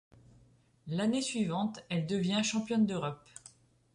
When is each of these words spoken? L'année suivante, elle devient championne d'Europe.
L'année 0.87 1.21
suivante, 1.21 1.81
elle 1.89 2.07
devient 2.07 2.41
championne 2.43 2.87
d'Europe. 2.87 3.23